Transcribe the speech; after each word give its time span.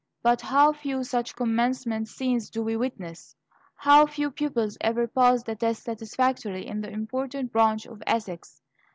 But 0.23 0.41
how 0.41 0.73
few 0.73 1.03
such 1.03 1.35
commencement 1.35 2.07
scenes 2.07 2.49
do 2.49 2.63
we 2.63 2.75
witness! 2.75 3.35
How 3.75 4.07
few 4.07 4.31
pupils 4.31 4.75
ever 4.81 5.07
pass 5.07 5.43
the 5.43 5.55
test 5.55 5.83
satisfactorily 5.83 6.65
in 6.65 6.81
the 6.81 6.89
important 6.89 7.51
branch 7.51 7.85
of 7.85 8.01
ethics! 8.07 8.63